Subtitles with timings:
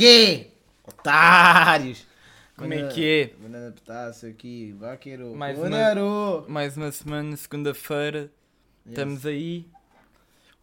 [0.00, 0.50] quê?
[0.82, 2.06] Otários!
[2.56, 3.26] Como é que é?
[3.42, 5.34] Banana petaço aqui, vaqueiro.
[5.36, 6.48] Mais uma-!
[6.48, 8.32] Mais uma semana, segunda-feira,
[8.86, 9.68] estamos aí.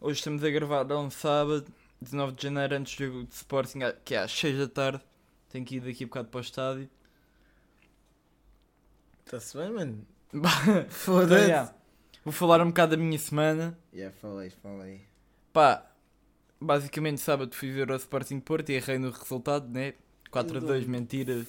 [0.00, 1.66] Hoje estamos a gravar a um sábado,
[2.00, 5.00] 19 de janeiro, antes do jogo de Sporting, que é às 6 da tarde.
[5.50, 6.90] Tenho que ir daqui a bocado para o estádio.
[9.24, 10.06] Está-se bem, mano?
[10.34, 11.44] Então, Foda-se!
[11.46, 11.74] yeah,
[12.24, 13.78] Vou falar um bocado da minha semana.
[13.94, 15.00] Já falei, falei.
[15.52, 15.87] Pá,
[16.60, 19.94] basicamente sábado fui ver o Sporting Porto e errei no resultado, né?
[20.30, 21.44] 4 a 2, mentira.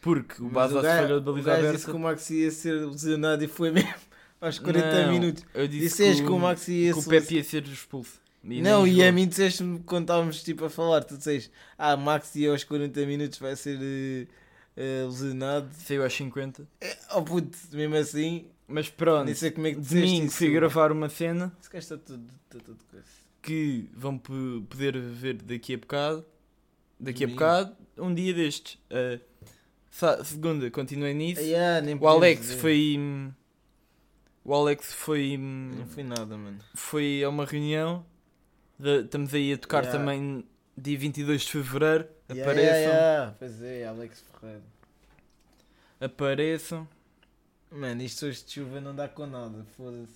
[0.00, 1.72] Porque o gajo- falhou de baliza aberta.
[1.72, 3.94] disse que o Maxi ia ser lesionado e foi mesmo
[4.40, 5.44] aos 40 Não, minutos.
[5.54, 8.20] Eu disse Disseste que o o- Maxi ia que o se Pepe ia ser expulso.
[8.44, 12.46] E Não, e a mim disseste-me quando estávamos tipo a falar, tu disseste, ah, Maxi
[12.48, 14.26] aos 40 minutos vai ser eh,
[14.76, 15.68] eh, lesionado.
[15.74, 16.66] Saiu aos 50.
[17.14, 20.90] Oh puto, mesmo assim, Mas pronto, nem sei como é que disseste domingo fui gravar
[20.90, 23.21] uma cena Esse gajo está tudo, está tudo coisa.
[23.42, 26.24] Que vão poder ver daqui a bocado.
[26.98, 28.78] Daqui a bocado, um dia destes.
[28.90, 29.20] Uh,
[30.24, 31.40] segunda, continuei nisso.
[31.40, 32.56] Ah, yeah, o Alex dizer.
[32.60, 32.96] foi.
[34.44, 35.36] O Alex foi.
[35.36, 36.58] Não foi nada, mano.
[36.74, 38.04] Foi a uma reunião.
[38.78, 39.98] de- estamos aí a tocar Yeah.
[39.98, 40.44] também
[40.76, 42.06] dia 22 de Fevereiro.
[42.30, 42.78] Yeah, Apareçam.
[42.92, 43.34] yeah.
[43.38, 44.62] Pois é, Alex Ferreira.
[46.00, 46.88] Apareçam.
[47.70, 50.14] Mano, isto hoje de chuva não dá com nada, foda-se.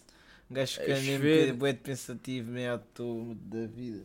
[0.50, 4.04] Um gajo É fica mesmo bué pensativo, meio à toa da vida.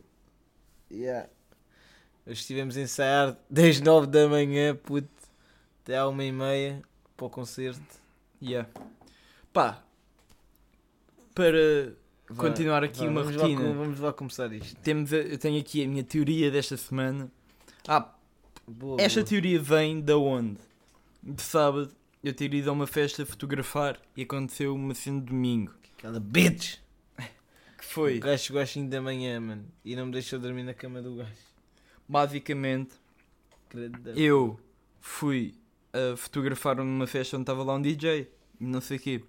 [0.91, 1.29] Yeah.
[2.25, 5.07] Hoje estivemos a ensaiar desde 9 da manhã, puto,
[5.83, 6.81] até à 1 e meia
[7.15, 7.81] para o concerto.
[8.41, 8.67] Yeah.
[9.53, 9.83] Pá,
[11.35, 11.93] para
[12.29, 13.61] Vá, continuar aqui vá, uma vamos rotina.
[13.69, 14.75] Lá, vamos lá começar isto.
[14.81, 17.31] Temos a- eu tenho aqui a minha teoria desta semana.
[17.87, 18.13] Ah,
[18.67, 19.29] Boa, esta boa.
[19.29, 20.57] teoria vem da onde?
[21.21, 21.91] De sábado
[22.23, 25.73] eu ter ido a uma festa fotografar e aconteceu uma cena de domingo.
[25.97, 26.77] Aquela bitch!
[27.77, 30.63] Que foi, O gajo chegou às 5 da manhã, mano, e não me deixou dormir
[30.63, 31.31] na cama do gajo.
[32.07, 32.91] basicamente,
[33.69, 34.59] Credo eu
[34.99, 35.55] fui
[35.93, 39.23] a fotografar numa festa onde estava lá um DJ, não sei o quê.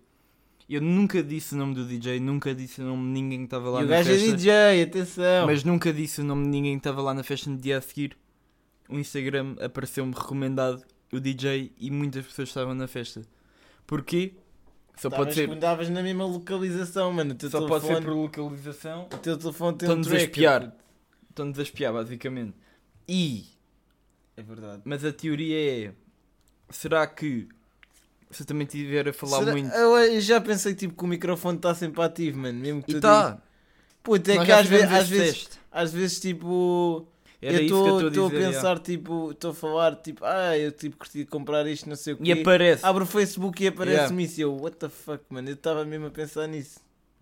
[0.69, 3.69] Eu nunca disse o nome do DJ, nunca disse o nome de ninguém que estava
[3.71, 4.37] lá E o na gajo é festa.
[4.37, 5.47] DJ, atenção!
[5.47, 7.81] Mas nunca disse o nome de ninguém que estava lá na festa no dia a
[7.81, 8.17] seguir.
[8.89, 13.23] O Instagram apareceu-me recomendado o DJ e muitas pessoas estavam na festa.
[13.87, 14.35] Porquê?
[14.97, 17.33] Só pode ser, estavas na mesma localização, mano.
[17.33, 19.05] Só telefone, pode ser por localização.
[19.13, 20.77] o teu telefone tem Estão-nos um a espiar.
[21.31, 22.55] Estão-nos a espiar, basicamente.
[23.09, 23.47] E,
[24.37, 24.83] É verdade.
[24.85, 25.93] mas a teoria é:
[26.71, 27.49] será que
[28.31, 29.71] se eu também estiver a falar Será- muito.
[29.75, 32.59] Eu, já pensei tipo que o microfone está sempre ativo, mano.
[32.61, 33.43] Mesmo que E tu tá, dizes-
[34.03, 37.07] Puta, é nós que às, ve- às vezes, às vezes tipo.
[37.43, 40.25] Era eu isso que eu estou a estou a pensar, tipo, estou a falar, tipo,
[40.25, 42.23] ah, eu tipo curti de comprar isto, não sei o quê.
[42.23, 42.87] E aparece.
[42.87, 44.39] Abro o Facebook e aparece-me isso.
[44.39, 46.79] E eu, what the fuck, mano, eu estava mesmo a pensar nisso.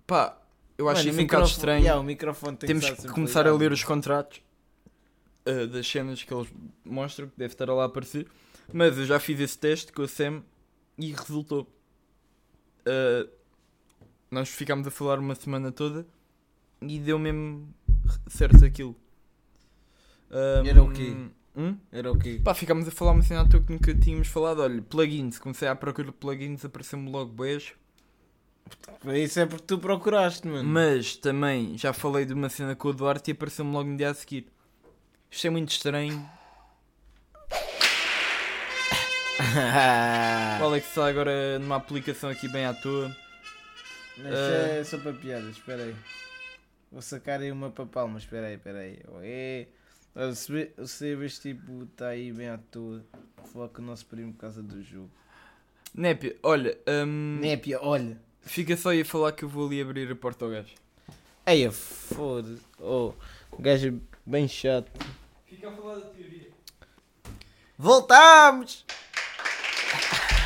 [0.06, 0.38] Pá,
[0.76, 1.80] eu acho Mano, isso um bocado estranho.
[1.80, 4.42] Yeah, o microfone tem Temos que sempre começar a ler os contratos
[5.46, 6.48] uh, das cenas que eles
[6.84, 8.26] mostram, que deve estar lá a aparecer.
[8.72, 10.42] Mas eu já fiz esse teste com a Sam
[10.98, 11.66] e resultou.
[12.80, 13.26] Uh,
[14.30, 16.06] nós ficámos a falar uma semana toda
[16.82, 17.74] e deu mesmo
[18.28, 18.94] certo aquilo.
[20.30, 21.16] Um, era o quê?
[21.56, 21.76] hum?
[21.90, 22.40] Era o quê?
[22.42, 24.60] Pá, ficámos a falar uma cena à toa que nunca tínhamos falado.
[24.60, 27.72] Olha, plugins, comecei à procura de plugins, apareceu-me logo boés.
[29.14, 30.68] Isso é porque tu procuraste, mano.
[30.68, 34.10] Mas também já falei de uma cena com o Duarte e apareceu-me logo no dia
[34.10, 34.46] a seguir.
[35.30, 36.28] Isto é muito estranho.
[40.60, 43.14] O Alex está agora numa aplicação aqui bem à toa.
[44.18, 45.96] Mas é só para piadas, espera aí.
[46.92, 48.98] Vou sacar aí uma para palmas, espera aí, espera aí.
[48.98, 49.68] É, Olha,
[50.34, 53.04] se vê- se vês tipo, está aí bem à toa.
[53.36, 55.10] Vou falar com o nosso primo por causa do jogo.
[55.94, 58.16] Népia, olha, hum, Népia, olha.
[58.42, 60.74] fica só aí a falar que eu vou ali abrir a porta ao gajo.
[61.46, 62.62] Eia, foda-se.
[62.78, 63.12] Oh,
[63.50, 63.92] o gajo é
[64.24, 64.90] bem chato.
[65.46, 66.50] Fica a falar da teoria.
[67.76, 68.84] Voltamos!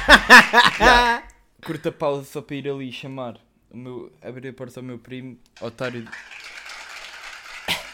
[1.64, 3.38] Curta pausa só para ir ali chamar.
[3.70, 6.08] O meu, abrir a porta ao meu primo, otário.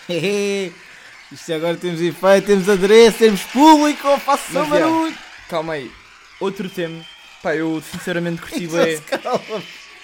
[1.33, 5.17] Isto agora temos efeito, temos adereço, temos público, oh, faça Mas, barulho!
[5.49, 5.91] Calma aí.
[6.41, 7.05] Outro tema.
[7.43, 8.67] Pá, eu sinceramente curti
[9.07, 9.63] calma.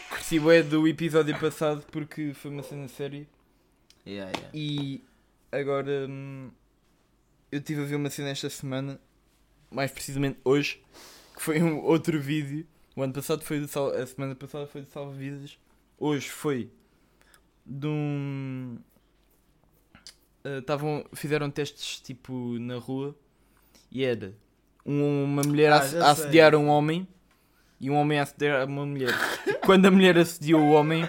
[0.09, 3.27] Curti bué do episódio passado porque foi uma cena séria.
[4.07, 4.51] Yeah, yeah.
[4.55, 5.05] E
[5.51, 6.51] agora hum,
[7.51, 9.01] eu estive a ver uma cena esta semana,
[9.71, 10.81] mais precisamente hoje,
[11.35, 12.67] que foi um outro vídeo.
[12.95, 13.91] O ano passado foi do Sal...
[13.91, 15.59] a semana passada foi de Salva Vidas.
[15.99, 16.71] Hoje foi
[17.65, 18.79] de um.
[20.59, 21.05] Estavam.
[21.15, 23.15] fizeram testes tipo na rua
[23.91, 24.33] e era
[24.85, 27.07] um- uma mulher a, Ah, a assediar um homem
[27.81, 29.13] e um homem a assediar uma mulher.
[29.65, 31.05] Quando a mulher assediou o homem,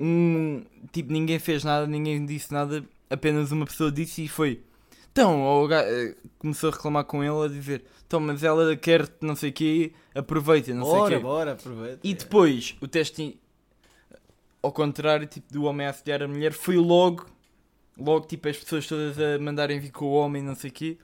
[0.00, 0.62] um
[0.92, 4.62] tipo ninguém fez nada, ninguém disse nada, apenas uma pessoa disse e foi
[5.12, 9.08] Então, o ga- eh, começou a reclamar com ele a dizer: Então, mas ela quer
[9.20, 11.22] não sei o quê, aproveita, não sei o Bora, quê.
[11.22, 12.00] bora, aproveita.
[12.02, 13.38] E depois, o teste,
[14.60, 17.26] ao contrário, tipo, do homem a assediar a mulher, foi logo,
[17.98, 20.98] logo, tipo, as pessoas todas a mandarem vir com o homem, não sei o quê.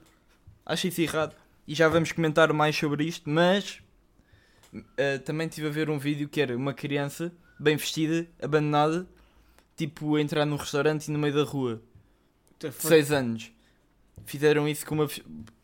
[0.65, 1.35] Acho isso errado.
[1.67, 3.79] E já vamos comentar mais sobre isto, mas
[4.97, 9.07] eh, também estive a ver um vídeo que era uma criança bem vestida, abandonada,
[9.75, 11.81] tipo, a entrar num restaurante e no meio da rua.
[12.59, 12.87] Fuck?
[12.87, 13.51] 6 anos.
[14.25, 15.07] Fizeram isso com uma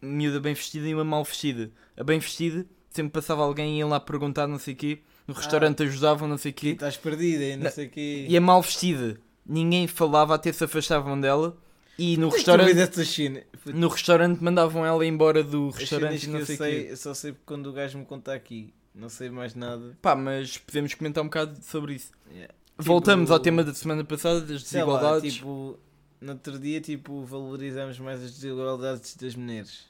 [0.01, 1.71] miúda bem vestida e uma mal vestida.
[1.95, 4.99] A bem vestida, sempre passava alguém e ia lá perguntar não sei o quê.
[5.27, 6.67] No restaurante ajudavam não sei o E quê.
[6.69, 8.25] estás perdida e não, Não, sei o quê.
[8.27, 11.57] E a mal vestida, ninguém falava, até se afastavam dela.
[11.97, 13.41] E no restaurante, China.
[13.65, 17.35] no restaurante mandavam ela embora do restaurante não eu sei o sei, eu só sei
[17.45, 18.73] quando o gajo me conta aqui.
[18.93, 19.97] Não sei mais nada.
[20.01, 22.11] Pá, mas podemos comentar um bocado sobre isso.
[22.31, 22.53] Yeah.
[22.77, 25.33] Voltamos Tipo, ao tema da semana passada, das Sei lá, desigualdades.
[25.33, 25.79] tipo,
[26.21, 29.85] no outro dia, tipo, valorizamos mais as desigualdades das mulheres.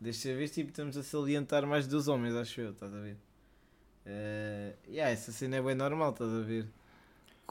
[0.00, 3.16] Desta vez, tipo, estamos a salientar mais dos homens, acho eu, estás a ver?
[4.04, 6.66] Eh, yeah, essa cena é bem normal, estás a ver?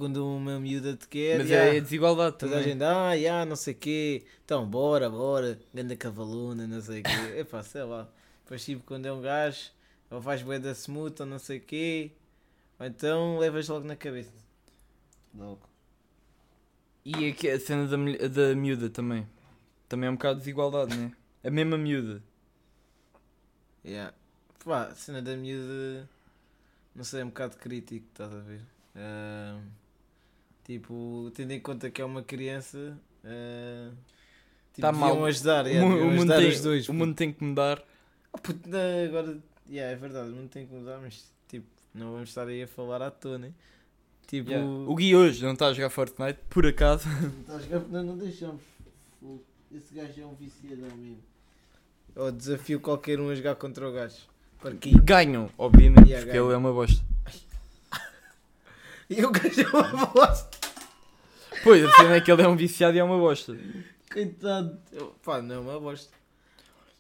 [0.02, 2.64] Quando uma miúda te quer, mas yeah, é a desigualdade toda a também.
[2.64, 7.04] gente, ah, yeah, não sei o quê, então bora, bora, ganda cavaluna, não sei o
[7.04, 8.10] quê, epá, sei lá.
[8.44, 9.72] Depois, tipo, quando é um gajo,
[10.10, 12.12] ou vais bué da smooth, ou não sei o quê,
[12.80, 14.34] ou então levas logo na cabeça.
[15.36, 15.70] Logo.
[17.06, 19.28] E aqui a cena da, da miúda também.
[19.88, 21.12] Também é um bocado de desigualdade, né?
[21.44, 22.24] A mesma miúda.
[23.86, 24.14] Yeah.
[24.66, 26.10] Pá, a cena da miúda,
[26.96, 28.62] não sei, é um bocado crítico, estás a ver?
[28.96, 29.60] Ah,
[30.74, 33.90] tipo, tendo em conta que é uma criança, ah,
[34.74, 35.24] tipo, Tá mal.
[35.26, 36.90] ajudar, O yeah, o mundo ajudar tem- os dois.
[36.90, 37.84] O mundo tem que mudar.
[38.34, 39.38] Oh, puto, não, agora,
[39.70, 42.68] yeah, é verdade, o mundo tem que mudar, mas tipo, não vamos estar aí a
[42.68, 43.52] falar à toa, né?
[44.28, 44.66] Tipo, Yeah.
[44.90, 47.06] O Gui hoje não está a jogar Fortnite, por acaso.
[47.48, 48.62] não, a- não, não deixamos.
[49.74, 51.20] Esse gajo é um viciadão mesmo.
[52.16, 54.16] Ou desafio qualquer um a jogar contra o gajo.
[54.62, 54.92] Para quê?
[55.04, 56.46] Ganham, obviamente, Yeah, porque ganham.
[56.48, 57.04] ele é uma bosta.
[59.10, 60.51] E o gajo é uma bosta.
[61.64, 63.58] Pois, a cena é que ele é um viciado e é uma bosta.
[64.12, 64.80] Coitado.
[64.92, 66.12] Eu- Pá, não é uma bosta.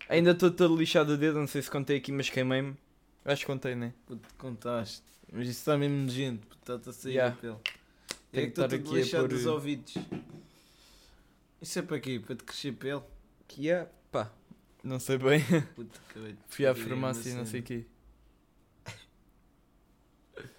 [0.07, 2.75] Ainda estou todo lixado a dedo, não sei se contei aqui, mas queimei-me.
[3.23, 3.93] Acho que contei, né?
[4.05, 5.03] Puto, contaste.
[5.31, 6.47] Mas isso está mesmo nojento.
[6.59, 7.35] Está-te a sair Yeah.
[7.35, 7.61] do pelo.
[7.63, 7.67] Tenho
[8.33, 9.93] É que que estou todo aqui a lixado pôr- dos ouvidos.
[11.61, 12.19] Isso é para quê?
[12.25, 13.03] Para te crescer pelo?
[13.47, 14.31] Que é, pá,
[14.83, 15.41] não sei bem.
[15.75, 17.85] Puto, de Fui à farmácia e não sei o quê.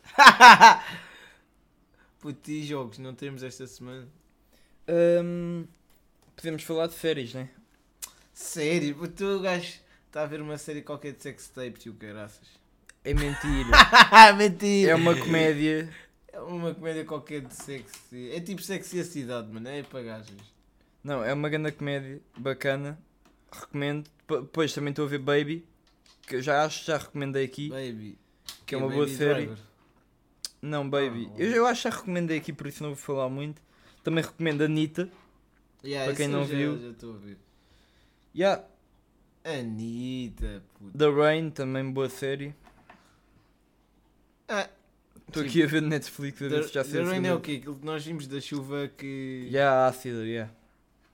[2.22, 2.98] Puto, e jogos?
[2.98, 4.06] Não temos esta semana?
[4.88, 5.66] Hum,
[6.36, 7.50] podemos falar de séries, né?
[8.32, 8.94] Sério?
[8.94, 9.74] Puto, o gajo
[10.06, 12.46] está a ver uma série qualquer de sex tapes e o caraças.
[13.04, 13.68] É mentira.
[14.38, 14.92] Mentira!
[14.92, 15.92] é uma comédia.
[16.32, 18.30] É uma comédia qualquer de sexy.
[18.30, 19.68] É tipo sexy a cidade, mano.
[19.68, 20.36] É para gajas.
[21.02, 22.96] Não, é uma grande comédia, bacana.
[23.50, 24.08] Recomendo.
[24.28, 25.66] P- Depois também estou a ver Baby,
[26.26, 27.68] que eu já acho que já recomendei aqui.
[27.68, 28.16] Baby.
[28.64, 29.46] Que é uma boa Baby série.
[29.46, 29.58] Driver?
[30.62, 31.28] Não, Baby.
[31.34, 33.60] Ah, eu, eu acho que já recomendei aqui, por isso não vou falar muito.
[34.04, 35.08] Também recomendo Anitta.
[35.84, 36.78] Yeah, Para quem não já- viu.
[36.80, 37.36] Já estou a ver.
[38.34, 38.64] Yeah,
[39.44, 40.96] Anitta, puto.
[40.96, 42.54] The Rain, também boa série.
[44.48, 44.68] Ah,
[45.28, 47.02] Estou Tipo, aqui a ver Netflix a ver The, se já The sei.
[47.04, 47.52] Rain é o quê?
[47.60, 49.48] Aquilo que nós vimos da chuva que.
[49.50, 50.52] Yeah, ácida, yeah.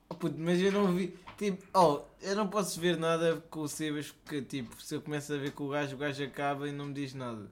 [0.08, 1.14] Oh, puto, mas eu não vi.
[1.36, 5.32] Tipo, oh, eu não posso ver nada com o Sebas porque, tipo, se eu começo
[5.32, 7.48] a ver com o gajo, o gajo acaba e não me diz nada.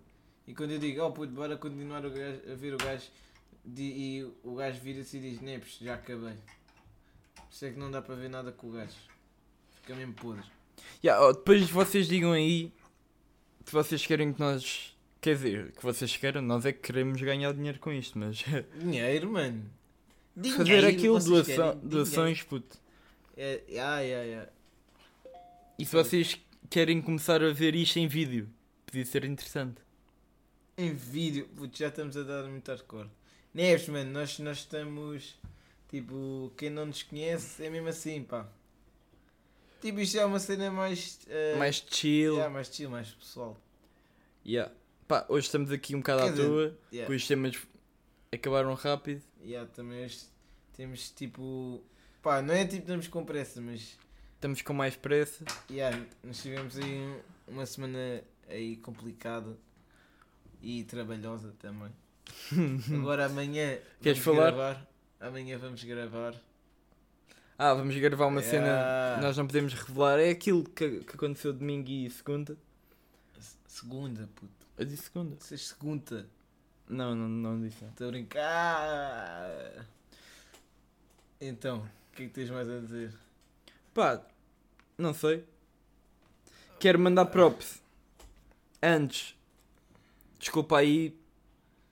[0.47, 3.07] E quando eu digo, oh puto, bora continuar gajo- a ver o gajo,
[3.65, 3.83] di-
[4.19, 6.35] e o gajo vira-se e diz, Neps, já acabei.
[7.35, 8.93] Por isso é que não dá para ver nada com o gajo.
[9.81, 10.45] Fica mesmo podre.
[11.03, 12.73] Yeah, oh, depois vocês digam aí
[13.65, 14.95] se vocês querem que nós.
[15.21, 18.45] Quer dizer, que vocês queiram, nós é que queremos ganhar dinheiro com isto, mas
[18.79, 19.65] Dinheiro, mano.
[20.37, 22.79] fazer Dinheiro, aquilo, vocês doação, doações, puto.
[23.37, 24.51] É, ah, yeah, yeah.
[25.79, 26.39] E se vocês
[26.71, 28.49] querem começar a ver isto em vídeo,
[28.87, 29.81] podia ser interessante.
[30.79, 33.09] Em vídeo, putz, já estamos a dar muito hardcore.
[33.55, 35.35] Neves, mano, nós, nós estamos.
[35.89, 38.47] Tipo, quem não nos conhece é mesmo assim, pá.
[39.81, 41.21] Tipo, isto é uma cena mais.
[41.29, 42.35] eh, Mais chill.
[42.35, 43.57] yeah, mais chill, mais pessoal.
[44.45, 44.71] Yeah.
[45.09, 47.15] Pá, hoje estamos aqui um bocado Quer à dizer, toa, Yeah.
[47.15, 47.57] os temas
[48.33, 49.23] acabaram rápido.
[49.43, 50.21] Yeah, também hoje
[50.77, 51.83] temos tipo.
[52.21, 53.97] Pá, não é tipo estamos com pressa, mas.
[54.35, 55.43] Estamos com mais pressa.
[55.71, 59.57] Yeah, nós tivemos aí um- uma semana aí complicada
[60.63, 61.91] e trabalhosa também.
[62.95, 63.79] Agora amanhã.
[64.01, 64.51] Queres falar?
[64.53, 64.87] Gravar.
[65.21, 66.35] Amanhã vamos gravar.
[67.59, 69.17] Ah, vamos gravar uma cena Yeah.
[69.17, 70.19] que nós não podemos revelar.
[70.19, 72.57] É aquilo que, que aconteceu domingo e segunda.
[73.39, 74.53] Se- Segunda, puto.
[74.77, 75.37] Eu disse segunda?
[75.39, 76.27] Vocês segunda.
[76.89, 77.85] Não, não, não disse.
[77.85, 79.87] Estou a brincar.
[81.41, 81.79] Então,
[82.13, 83.13] o que é que tens mais a dizer?
[83.95, 84.21] Pá,
[84.99, 85.45] não sei.
[86.79, 87.81] Quero mandar props.
[88.83, 89.36] Antes.
[90.47, 91.13] Desculpa aí,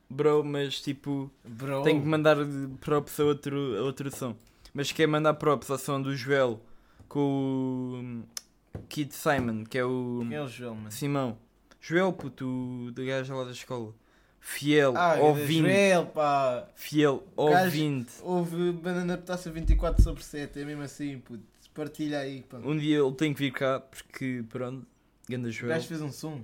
[0.09, 1.29] bro, mas tipo.
[1.45, 1.83] Bro.
[1.83, 2.37] Tenho que mandar
[2.81, 4.37] props a outro, a outro som.
[4.73, 6.61] Mas quero mandar props ao som do Joel
[7.09, 8.25] com
[8.73, 10.93] o Kid Simon, que é o Quem é o João, mano?
[10.93, 11.37] Simão.
[11.81, 13.93] Joel, puto, o da gaja lá da escola.
[14.39, 15.59] Fiel, Ah, ouvinte.
[15.63, 16.69] Joel, pá.
[16.77, 18.13] Fiel, gajo- ouvinte.
[18.23, 21.43] Houve banana petaça 24 sobre 7, é mesmo assim, puto.
[21.75, 22.59] Partilha aí, pá.
[22.59, 24.87] Um dia ele tem que vir cá porque, pronto,
[25.29, 25.71] ganda O Joel.
[25.75, 26.41] gajo fez um som.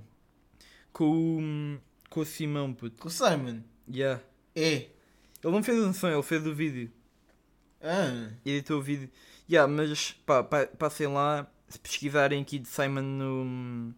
[0.92, 1.04] Com,
[1.76, 3.00] o- com o Simão, puto.
[3.00, 3.60] Com o Simon.
[3.88, 4.22] Yeah.
[4.54, 4.74] É.
[5.42, 6.90] Ele não fez um som, ele fez o vídeo.
[7.80, 8.30] Ah.
[8.44, 9.08] Editou o vídeo.
[9.48, 11.50] Yeah, mas pá, pa- passem lá.
[11.68, 13.94] Se pesquisarem aqui de Simon no,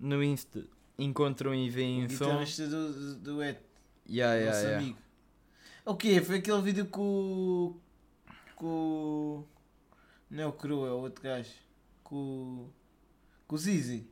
[0.00, 0.66] no Insta,
[0.98, 2.24] encontram e veem o som.
[2.26, 3.58] Guitarrista do, do, Ed,
[4.08, 4.84] Yeah, yeah, nosso yeah.
[4.84, 4.98] amigo.
[5.86, 6.20] O quê?
[6.20, 7.80] Foi aquele vídeo com o.
[8.56, 8.66] com.
[8.66, 9.48] o-
[10.28, 11.52] Não é o Cru, é o outro gajo.
[12.02, 12.16] Com.
[12.16, 12.72] o-
[13.46, 14.06] com o Zizi.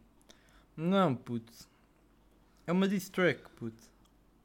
[0.77, 1.53] Não, puto.
[2.65, 3.83] É uma diss track, puto.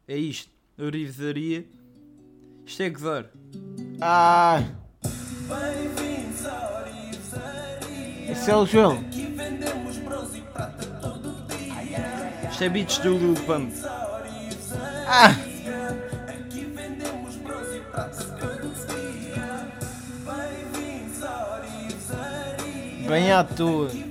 [0.08, 0.52] É isto.
[0.78, 1.66] Orivesaria.
[2.66, 3.26] Isto é gozar.
[4.02, 4.64] Ah!
[8.30, 9.04] Esse é o Joel.
[12.50, 13.72] Isto é beats do Lil Pump.
[15.08, 15.36] Ah!
[23.08, 24.07] Bem à toa.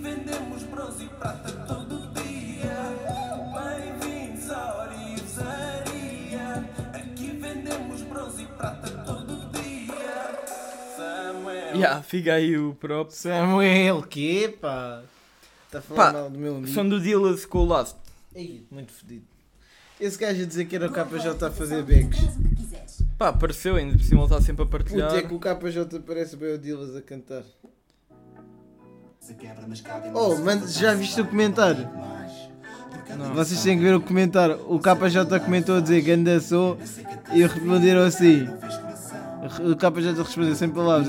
[11.80, 13.10] Yeah, fica aí o prop.
[13.10, 15.02] Samuel, que pá?
[15.66, 16.72] Está a falar Pá, mal do meu amigo.
[16.72, 17.96] Som do Dillas com o Last.
[18.34, 19.24] Ei, muito fedido.
[20.00, 22.18] Esse gajo a dizer que era o KJ a fazer becos.
[23.18, 25.14] Pá, apareceu ainda por cima ele está sempre a Puta, partilhar.
[25.14, 27.42] é que o KJ parece bem o Dillas a cantar.
[30.14, 31.88] Oh, mas já viste o comentário?
[33.16, 33.34] Não.
[33.34, 34.60] Vocês têm que ver o comentário.
[34.68, 36.78] O KJ comentou a dizer ganda sou
[37.32, 38.46] e responderam assim.
[39.60, 41.08] O KJ respondeu sem palavras.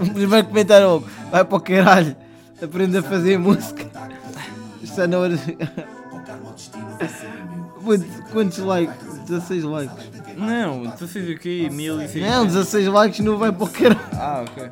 [0.00, 2.16] O primeiro comentário logo, vai para o caralho,
[2.62, 3.86] aprende a fazer música.
[4.82, 5.34] Está na hora.
[8.32, 9.18] Quantos, likes?
[9.28, 10.10] 16 likes.
[10.36, 11.68] Não, tu fez o quê?
[11.70, 12.28] 1600.
[12.28, 14.00] Não, 16 likes não vai para o caralho.
[14.12, 14.70] Ah, ok.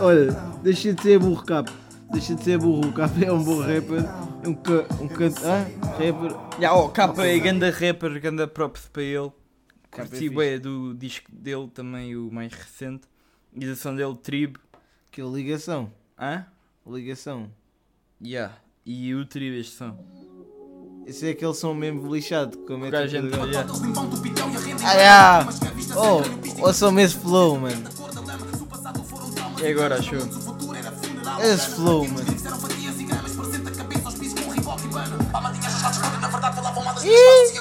[0.00, 0.32] Olha,
[0.62, 1.70] deixa de ser burro, Cap.
[2.10, 2.88] Deixa de ser burro.
[2.88, 4.04] O Cap é um bom rapper.
[4.44, 5.40] Um, ca, um canto.
[5.44, 6.36] Ah, rapper.
[6.60, 9.30] Já, ó, capa é ganda rapper, ganda props para ele.
[9.90, 13.06] Curti bué do disco dele também, o mais recente.
[13.54, 14.58] E da som dele, Tribe.
[15.10, 15.90] Que ligação.
[16.18, 16.46] Hã?
[16.86, 17.50] Ligação.
[18.22, 18.54] Yeah.
[18.84, 19.96] E o Tribe, este som.
[21.06, 22.58] Esse é aquele som mesmo lixado.
[22.58, 23.72] Como é gajo tipo- entra, yeah.
[24.84, 25.48] Ah, yeah.
[25.96, 27.88] Oh, ouçam esse flow, mano.
[29.62, 30.18] E agora, achou?
[31.42, 32.26] Esse flow, mano.
[37.04, 37.52] E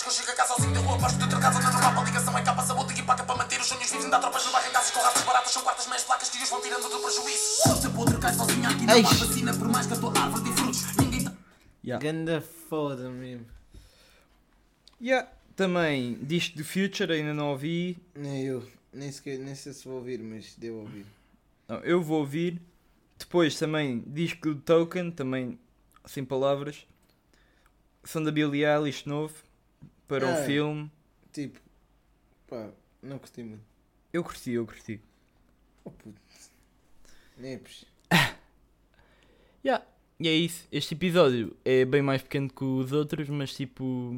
[0.00, 2.62] na que eu chego a casa sozinho da rua, aposto de casa, ligação é capa,
[2.62, 5.00] saúde e paga para manter os sonhos vivos, ainda há tropas no em casas com
[5.00, 7.80] ratas baratas, são quartas meias placas que os vão tirando do prejuízo.
[7.80, 11.24] Se podre cai sozinha aqui vacina, por mais que a tua árvore dê frutos, ninguém
[11.24, 11.32] tá...
[11.84, 12.04] Yeah.
[12.04, 13.46] Ganda foda mesmo.
[15.00, 15.28] Yeah.
[15.56, 17.98] Também, disco do Future, ainda não ouvi.
[18.14, 18.66] Nem eu.
[18.92, 21.04] Nem, sequer, nem sei se vou ouvir, mas devo ouvir.
[21.68, 22.60] Não, eu vou ouvir.
[23.18, 25.58] Depois também, disco do Token, também
[26.06, 26.86] sem palavras.
[28.04, 29.34] Som da Billie Eilish novo,
[30.10, 30.44] para um Ah.
[30.44, 30.90] filme.
[31.32, 31.60] Tipo,
[32.48, 32.68] pá,
[33.00, 33.62] não curti muito.
[34.12, 35.00] Eu curti, eu curti.
[35.84, 36.20] Oh puto.
[37.38, 37.84] Nepes.
[39.64, 39.84] Yeah.
[40.18, 40.66] E é isso.
[40.72, 44.12] Este episódio é bem mais pequeno que os outros, mas tipo.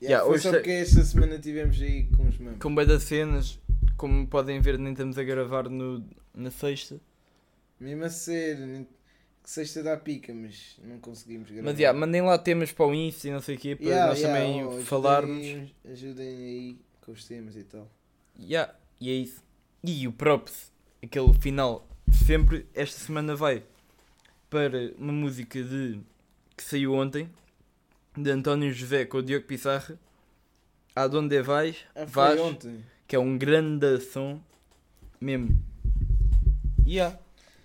[0.00, 2.58] Yeah, Yeah, foi hoje só tá- porque esta semana tivemos aí com os mamos.
[2.60, 3.58] Com bem das cenas,
[3.96, 7.00] como podem ver, nem estamos a gravar no, na sexta.
[7.78, 8.86] Mesmo a ser, nem-
[9.42, 11.70] que sexta dá pica, mas não conseguimos gravar.
[11.70, 14.06] Mas yeah, mandem lá temas para o Insta e não sei o quê, para Yeah,
[14.08, 15.38] nós yeah, também oh, ajudem falarmos.
[15.46, 17.90] aí- Ajudem aí com os temas e tal.
[18.38, 19.42] Yeah, e é isso.
[19.82, 20.70] E o props,
[21.02, 23.62] aquele final de sempre, esta semana vai
[24.48, 26.00] para uma música de
[26.56, 27.30] que saiu ontem,
[28.16, 29.98] de António José com o Diogo Pissarra,
[30.94, 32.84] Aonde vais, Ah, vais, ontem.
[33.06, 34.40] que é um grande som
[35.20, 35.56] mesmo.
[36.86, 37.16] Yeah.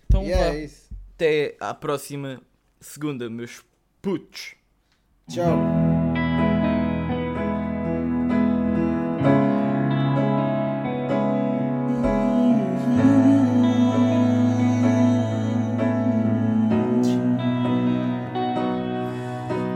[0.05, 0.55] Então Yeah, vá.
[0.55, 0.84] é isso.
[1.15, 2.41] Até à próxima
[2.81, 3.63] segunda, meus
[4.01, 4.55] putos.
[5.29, 5.57] Tchau.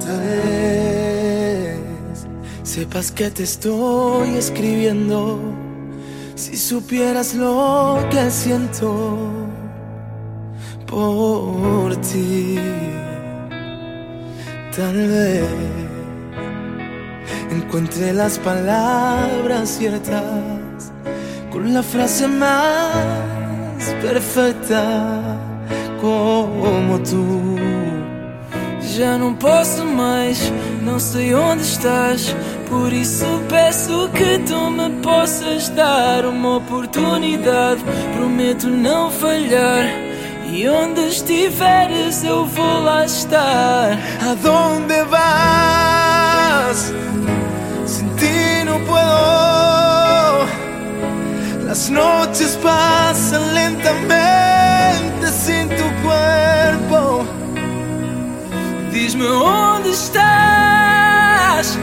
[0.01, 1.79] Tal vez
[2.65, 5.39] sepas que te estoy escribiendo
[6.35, 9.48] Si supieras lo que siento
[10.89, 12.57] por ti,
[14.75, 15.45] tal vez
[17.51, 20.91] encuentre las palabras ciertas
[21.51, 25.37] con la frase más perfecta
[26.01, 27.57] como tú.
[28.81, 32.35] Já não posso mais, não sei onde estás.
[32.67, 37.81] Por isso peço que tu me possas dar uma oportunidade.
[38.15, 40.08] Prometo não falhar.
[40.51, 43.97] E onde estiveres eu vou lá estar.
[44.19, 46.91] Aonde vas?
[47.85, 50.47] Sin ti no puedo.
[51.67, 57.27] Las noches pasan lentamente sin tu cuerpo.
[58.91, 61.77] Diz-me onde estás.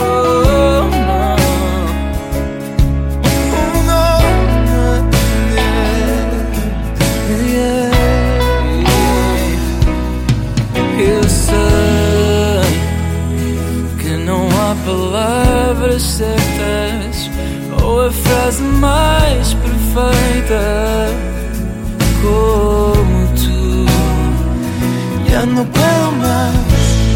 [0.00, 1.36] Oh, não.
[3.54, 4.20] Oh, não.
[7.46, 7.90] Yeah.
[8.78, 9.10] Yeah.
[10.98, 12.70] Eu sei
[13.98, 17.30] que não há palavras certas
[17.82, 21.10] ou a frase mais perfeita.
[25.40, 26.52] Ya no puedo más,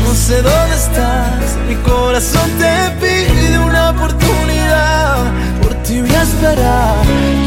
[0.02, 1.58] no sé dónde estás.
[1.68, 5.30] Mi corazón te pide una oportunidad.
[5.60, 7.04] Por ti voy a esperar,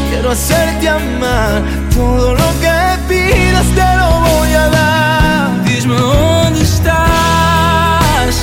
[0.08, 1.62] quiero hacerte amar.
[1.92, 5.64] Todo lo que pidas te lo voy a dar.
[5.64, 8.34] Diz-me onde estás.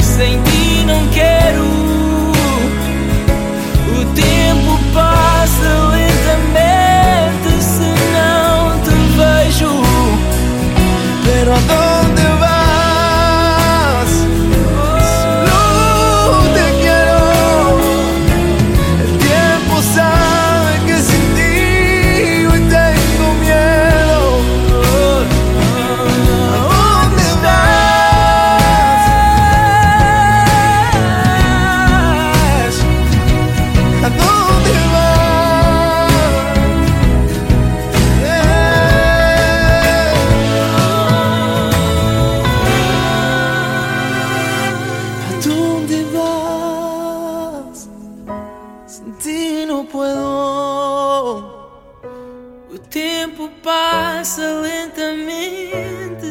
[0.00, 1.66] Sem ti não quero.
[3.94, 5.35] O tempo passa
[11.36, 11.95] Pero a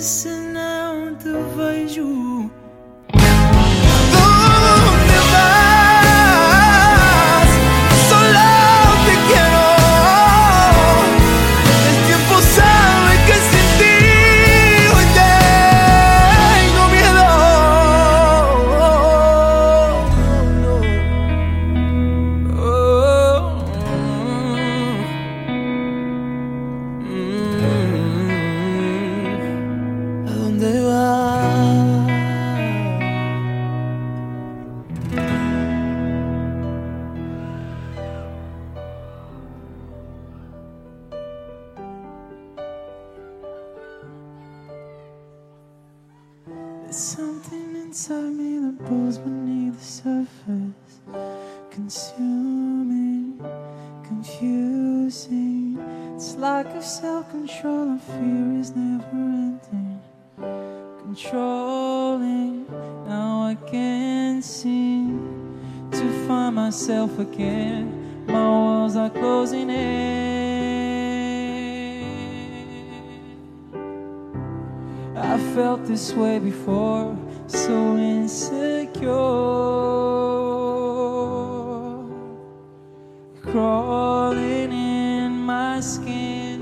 [0.02, 2.25] se não te vejo.
[46.96, 51.02] Something inside me that boils beneath the surface,
[51.70, 53.38] consuming,
[54.08, 55.78] confusing.
[56.16, 60.00] It's like a self-control and fear is never ending,
[61.00, 62.66] controlling.
[63.06, 65.60] Now I can't seem
[65.92, 68.26] to find myself again.
[68.26, 70.35] My walls are closing in.
[75.56, 79.10] Felt this way before, so insecure.
[83.42, 86.60] Crawling in my skin.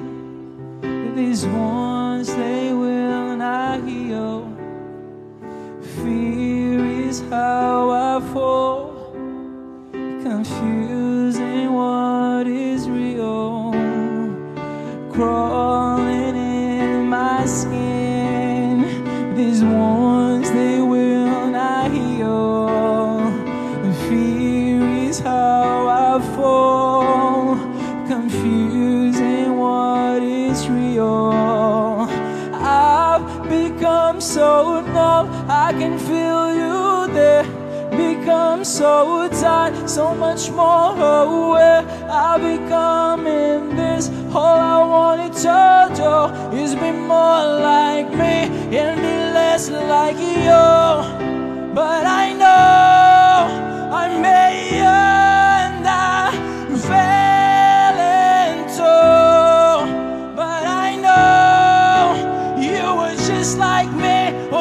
[1.16, 1.93] These wounds,
[34.14, 37.44] become so numb, I can feel you there.
[37.92, 41.84] become so tired, so much more aware.
[42.10, 44.10] I become in this.
[44.34, 51.74] All I wanted to do is be more like me and be less like you.
[51.74, 55.33] But I know I made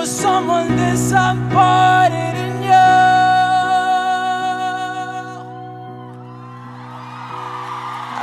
[0.03, 2.71] me or someone disappointed in you.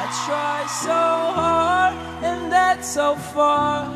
[0.02, 1.02] I tried so
[1.40, 3.88] hard and that's so far.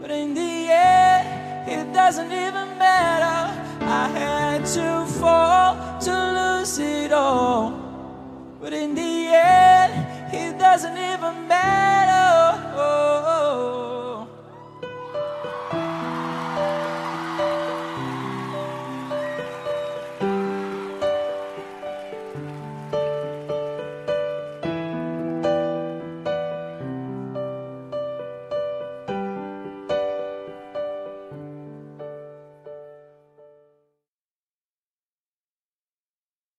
[0.00, 3.40] But in the end, it doesn't even matter.
[3.82, 7.72] I had to fall to lose it all.
[8.60, 12.09] But in the end, it doesn't even matter.